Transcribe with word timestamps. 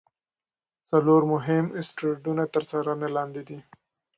څلور 0.89 1.21
مهم 1.33 1.65
اسټروېډونه 1.79 2.43
تر 2.53 2.63
څارنې 2.69 3.07
لاندې 3.15 3.41
دي. 3.47 3.59